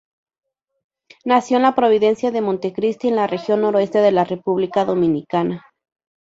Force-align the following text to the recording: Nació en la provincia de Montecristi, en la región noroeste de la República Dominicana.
Nació 1.25 1.57
en 1.57 1.61
la 1.61 1.75
provincia 1.75 2.31
de 2.31 2.41
Montecristi, 2.41 3.09
en 3.09 3.17
la 3.17 3.27
región 3.27 3.61
noroeste 3.61 3.99
de 3.99 4.11
la 4.11 4.23
República 4.23 4.83
Dominicana. 4.83 5.63